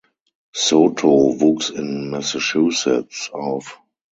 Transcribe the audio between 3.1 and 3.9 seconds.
auf.